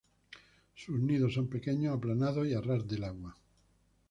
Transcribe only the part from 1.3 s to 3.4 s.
son pequeños, aplanados y a ras del agua.